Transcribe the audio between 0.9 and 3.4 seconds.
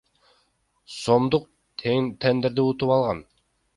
сомдук тендерди утуп алган.